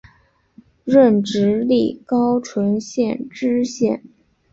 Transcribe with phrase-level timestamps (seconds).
[0.83, 4.01] 任直隶高淳县知县。